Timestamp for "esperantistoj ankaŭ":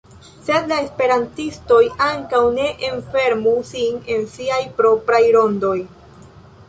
0.83-2.41